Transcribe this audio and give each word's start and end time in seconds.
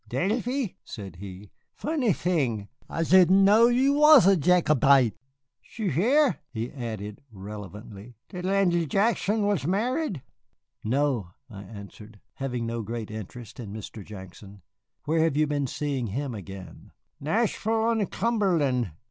"Davy," 0.09 0.77
said 0.83 1.17
he, 1.17 1.51
"funny 1.75 2.11
thing 2.11 2.67
I 2.89 3.03
didn't 3.03 3.45
know 3.45 3.67
you 3.67 3.93
wash 3.93 4.25
a 4.25 4.35
Jacobite. 4.35 5.13
Sh'ou 5.63 5.91
hear," 5.91 6.39
he 6.49 6.71
added 6.71 7.21
relevantly, 7.31 8.15
"th' 8.29 8.43
Andy 8.43 8.87
Jackson 8.87 9.45
was 9.45 9.67
married?" 9.67 10.23
"No," 10.83 11.29
I 11.51 11.61
answered, 11.61 12.19
having 12.37 12.65
no 12.65 12.81
great 12.81 13.11
interest 13.11 13.59
in 13.59 13.71
Mr. 13.71 14.03
Jackson. 14.03 14.63
"Where 15.05 15.19
have 15.19 15.37
you 15.37 15.45
been 15.45 15.67
seeing 15.67 16.07
him 16.07 16.33
again?" 16.33 16.93
"Nashville 17.19 17.83
on 17.83 18.03
Cumberland. 18.07 18.93